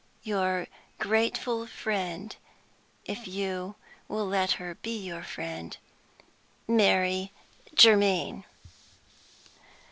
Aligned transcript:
Your 0.23 0.65
grateful 0.97 1.67
friend 1.67 2.35
(if 3.05 3.27
you 3.27 3.75
will 4.07 4.25
let 4.25 4.53
her 4.53 4.73
be 4.73 4.97
your 4.97 5.21
friend), 5.21 5.77
"MARY 6.67 7.31
GERMAINE." 7.75 8.45